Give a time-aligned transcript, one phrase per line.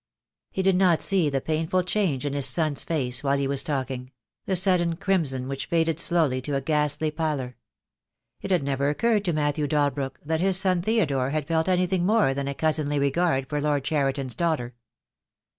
[0.49, 4.11] He did not see the painful change in his son's face while he was talking:
[4.47, 7.55] the sudden crimson which faded slowly to a ghastly pallor.
[8.41, 12.03] It had never occurred to Matthew Dalbrook that his son Theodore had felt any thing
[12.03, 14.73] more than a cousinly regard for Lord Cheriton's daughter.